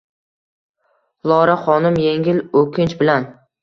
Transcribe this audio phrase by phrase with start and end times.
[1.33, 3.35] Lora xonim yengil oʻkinch bilan